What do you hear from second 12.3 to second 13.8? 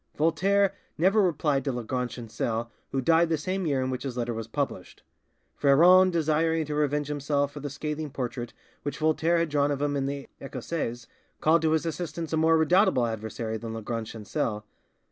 a more redoubtable adversary than